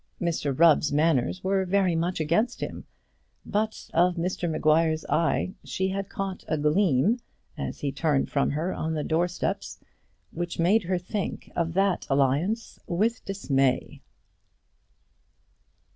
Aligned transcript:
Mr 0.19 0.57
Rubb's 0.59 0.91
manners 0.91 1.43
were 1.43 1.63
very 1.63 1.95
much 1.95 2.19
against 2.19 2.59
him; 2.59 2.85
but 3.45 3.87
of 3.93 4.15
Mr 4.15 4.49
Maguire's 4.49 5.05
eye 5.07 5.53
she 5.63 5.89
had 5.89 6.09
caught 6.09 6.43
a 6.47 6.57
gleam 6.57 7.19
as 7.55 7.81
he 7.81 7.91
turned 7.91 8.27
from 8.31 8.49
her 8.49 8.73
on 8.73 8.95
the 8.95 9.03
doorsteps, 9.03 9.79
which 10.31 10.57
made 10.57 10.81
her 10.85 10.97
think 10.97 11.51
of 11.55 11.75
that 11.75 12.07
alliance 12.09 12.79
with 12.87 13.23
dismay. 13.25 14.01